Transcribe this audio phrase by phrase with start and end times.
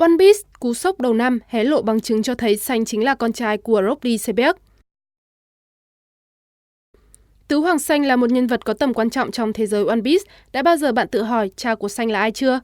[0.00, 3.14] One Piece, cú sốc đầu năm, hé lộ bằng chứng cho thấy Xanh chính là
[3.14, 4.58] con trai của Robby Sebeck.
[7.48, 10.00] Tứ Hoàng Xanh là một nhân vật có tầm quan trọng trong thế giới One
[10.04, 10.24] Piece.
[10.52, 12.60] Đã bao giờ bạn tự hỏi cha của Xanh là ai chưa?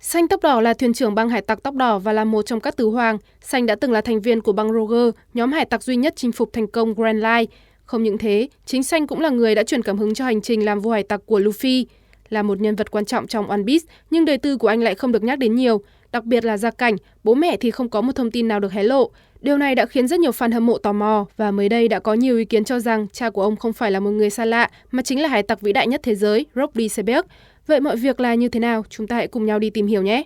[0.00, 2.60] Xanh tóc đỏ là thuyền trưởng băng hải tặc tóc đỏ và là một trong
[2.60, 3.18] các tứ hoàng.
[3.40, 6.32] Xanh đã từng là thành viên của băng Roger, nhóm hải tặc duy nhất chinh
[6.32, 7.46] phục thành công Grand Line.
[7.84, 10.64] Không những thế, chính Xanh cũng là người đã truyền cảm hứng cho hành trình
[10.64, 11.84] làm vua hải tặc của Luffy.
[12.28, 14.94] Là một nhân vật quan trọng trong One Piece, nhưng đời tư của anh lại
[14.94, 15.82] không được nhắc đến nhiều.
[16.12, 18.72] Đặc biệt là gia cảnh, bố mẹ thì không có một thông tin nào được
[18.72, 19.10] hé lộ.
[19.40, 21.98] Điều này đã khiến rất nhiều fan hâm mộ tò mò và mới đây đã
[21.98, 24.44] có nhiều ý kiến cho rằng cha của ông không phải là một người xa
[24.44, 27.20] lạ mà chính là hải tặc vĩ đại nhất thế giới, Rob Lee
[27.66, 28.84] Vậy mọi việc là như thế nào?
[28.88, 30.24] Chúng ta hãy cùng nhau đi tìm hiểu nhé.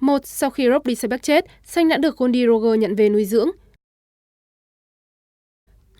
[0.00, 3.50] Một, sau khi Rob Lee chết, Xanh đã được Goldie Roger nhận về nuôi dưỡng.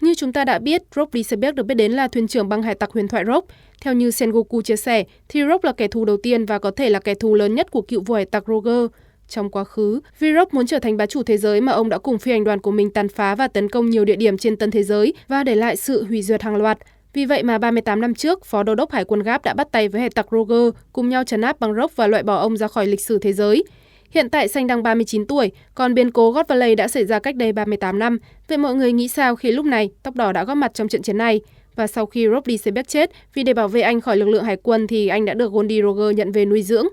[0.01, 2.75] Như chúng ta đã biết, Rob Lee được biết đến là thuyền trưởng băng hải
[2.75, 3.45] tặc huyền thoại Rob.
[3.81, 6.91] Theo như Sengoku chia sẻ, thì Rob là kẻ thù đầu tiên và có thể
[6.91, 8.91] là kẻ thù lớn nhất của cựu vua hải tặc Roger.
[9.29, 12.19] Trong quá khứ, Virop muốn trở thành bá chủ thế giới mà ông đã cùng
[12.19, 14.71] phi hành đoàn của mình tàn phá và tấn công nhiều địa điểm trên tân
[14.71, 16.79] thế giới và để lại sự hủy diệt hàng loạt.
[17.13, 19.89] Vì vậy mà 38 năm trước, Phó Đô đốc Hải quân Gap đã bắt tay
[19.89, 22.69] với hải tặc Roger cùng nhau trấn áp băng rock và loại bỏ ông ra
[22.69, 23.65] khỏi lịch sử thế giới.
[24.11, 27.37] Hiện tại Xanh đang 39 tuổi, còn biến cố God Valley đã xảy ra cách
[27.37, 28.19] đây 38 năm.
[28.49, 31.03] Vậy mọi người nghĩ sao khi lúc này tóc đỏ đã góp mặt trong trận
[31.03, 31.41] chiến này?
[31.77, 34.57] Và sau khi Rob đi chết, vì để bảo vệ anh khỏi lực lượng hải
[34.57, 36.89] quân thì anh đã được Goldie Roger nhận về nuôi dưỡng.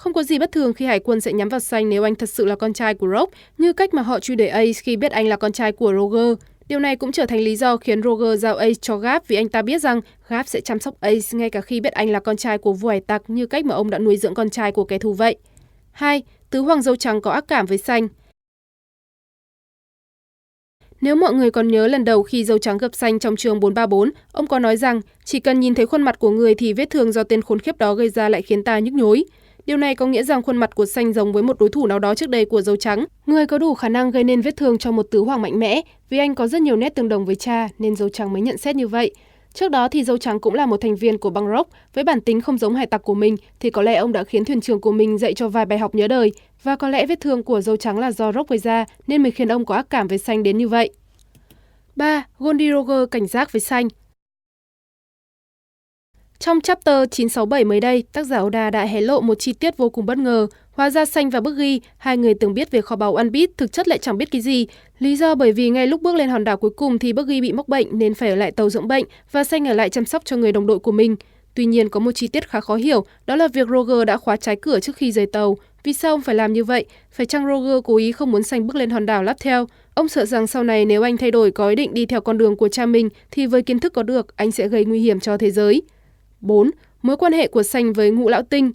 [0.00, 2.30] Không có gì bất thường khi hải quân sẽ nhắm vào xanh nếu anh thật
[2.30, 5.12] sự là con trai của rock như cách mà họ truy đuổi Ace khi biết
[5.12, 6.38] anh là con trai của Roger.
[6.68, 9.48] Điều này cũng trở thành lý do khiến Roger giao Ace cho Gap vì anh
[9.48, 12.36] ta biết rằng Gap sẽ chăm sóc Ace ngay cả khi biết anh là con
[12.36, 14.84] trai của vua hải tặc như cách mà ông đã nuôi dưỡng con trai của
[14.84, 15.36] kẻ thù vậy.
[15.92, 16.22] 2.
[16.50, 18.08] Tứ Hoàng Dâu Trắng có ác cảm với xanh
[21.00, 24.10] nếu mọi người còn nhớ lần đầu khi dâu trắng gặp xanh trong trường 434,
[24.32, 27.12] ông có nói rằng chỉ cần nhìn thấy khuôn mặt của người thì vết thương
[27.12, 29.24] do tên khốn khiếp đó gây ra lại khiến ta nhức nhối.
[29.70, 31.98] Điều này có nghĩa rằng khuôn mặt của xanh giống với một đối thủ nào
[31.98, 33.04] đó trước đây của dâu trắng.
[33.26, 35.80] Người có đủ khả năng gây nên vết thương cho một tứ hoàng mạnh mẽ,
[36.08, 38.58] vì anh có rất nhiều nét tương đồng với cha nên dâu trắng mới nhận
[38.58, 39.10] xét như vậy.
[39.54, 42.20] Trước đó thì dâu trắng cũng là một thành viên của băng rock, với bản
[42.20, 44.80] tính không giống hải tặc của mình thì có lẽ ông đã khiến thuyền trưởng
[44.80, 46.32] của mình dạy cho vài bài học nhớ đời
[46.62, 49.30] và có lẽ vết thương của dâu trắng là do rock gây ra nên mới
[49.30, 50.90] khiến ông có ác cảm với xanh đến như vậy.
[51.96, 52.24] 3.
[52.38, 53.88] Goldie Roger cảnh giác với xanh
[56.40, 59.90] trong chapter 967 mới đây, tác giả Oda đã hé lộ một chi tiết vô
[59.90, 60.46] cùng bất ngờ.
[60.70, 63.72] Hóa ra Xanh và Bức Ghi, hai người từng biết về kho báu One thực
[63.72, 64.66] chất lại chẳng biết cái gì.
[64.98, 67.40] Lý do bởi vì ngay lúc bước lên hòn đảo cuối cùng thì Bức Ghi
[67.40, 70.04] bị mắc bệnh nên phải ở lại tàu dưỡng bệnh và Xanh ở lại chăm
[70.04, 71.16] sóc cho người đồng đội của mình.
[71.54, 74.36] Tuy nhiên có một chi tiết khá khó hiểu, đó là việc Roger đã khóa
[74.36, 75.56] trái cửa trước khi rời tàu.
[75.84, 76.84] Vì sao ông phải làm như vậy?
[77.10, 79.66] Phải chăng Roger cố ý không muốn Xanh bước lên hòn đảo lắp theo?
[79.94, 82.38] Ông sợ rằng sau này nếu anh thay đổi có ý định đi theo con
[82.38, 85.20] đường của cha mình thì với kiến thức có được, anh sẽ gây nguy hiểm
[85.20, 85.82] cho thế giới.
[86.40, 86.70] 4.
[87.02, 88.72] Mối quan hệ của sành với ngũ lão tinh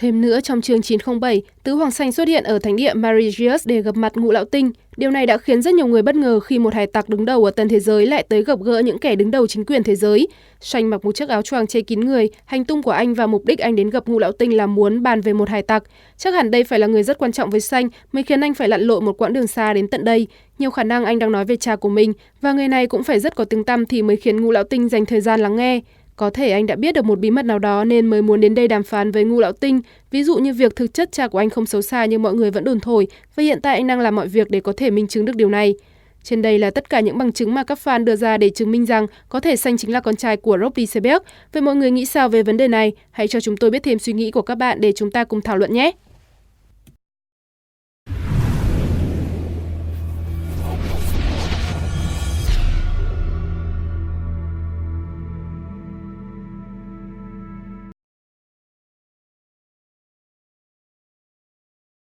[0.00, 3.82] Thêm nữa, trong chương 907, Tứ Hoàng Xanh xuất hiện ở thánh địa Marigius để
[3.82, 4.72] gặp mặt ngũ lão tinh.
[4.96, 7.44] Điều này đã khiến rất nhiều người bất ngờ khi một hải tặc đứng đầu
[7.44, 9.96] ở tân thế giới lại tới gặp gỡ những kẻ đứng đầu chính quyền thế
[9.96, 10.28] giới.
[10.60, 13.44] Xanh mặc một chiếc áo choàng che kín người, hành tung của anh và mục
[13.44, 15.82] đích anh đến gặp ngũ lão tinh là muốn bàn về một hải tặc.
[16.16, 18.68] Chắc hẳn đây phải là người rất quan trọng với Xanh mới khiến anh phải
[18.68, 20.26] lặn lội một quãng đường xa đến tận đây.
[20.58, 23.20] Nhiều khả năng anh đang nói về cha của mình và người này cũng phải
[23.20, 25.80] rất có tiếng tăm thì mới khiến ngũ lão tinh dành thời gian lắng nghe.
[26.20, 28.54] Có thể anh đã biết được một bí mật nào đó nên mới muốn đến
[28.54, 31.38] đây đàm phán với ngu lão tinh, ví dụ như việc thực chất cha của
[31.38, 34.00] anh không xấu xa như mọi người vẫn đồn thổi và hiện tại anh đang
[34.00, 35.74] làm mọi việc để có thể minh chứng được điều này.
[36.22, 38.70] Trên đây là tất cả những bằng chứng mà các fan đưa ra để chứng
[38.70, 41.24] minh rằng có thể Xanh chính là con trai của Robbie Sebeck.
[41.52, 42.92] Vậy mọi người nghĩ sao về vấn đề này?
[43.10, 45.40] Hãy cho chúng tôi biết thêm suy nghĩ của các bạn để chúng ta cùng
[45.40, 45.92] thảo luận nhé!